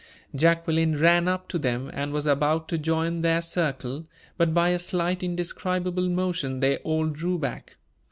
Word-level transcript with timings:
Jacqueline 0.33 0.97
ran 0.97 1.27
up 1.27 1.47
to 1.47 1.59
them, 1.59 1.87
and 1.93 2.11
was 2.11 2.25
about 2.25 2.67
to 2.69 2.79
join 2.79 3.21
their 3.21 3.39
circle; 3.39 4.07
but 4.35 4.51
by 4.51 4.69
a 4.69 4.79
slight, 4.79 5.21
indescribable 5.21 6.09
motion, 6.09 6.59
they 6.59 6.77
all 6.77 7.05
drew 7.05 7.37
back. 7.37 7.75